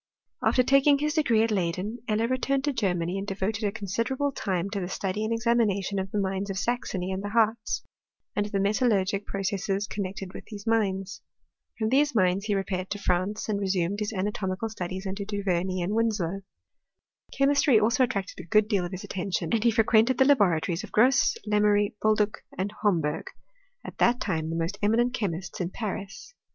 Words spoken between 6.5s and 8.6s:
8axony and the Hartz, and of the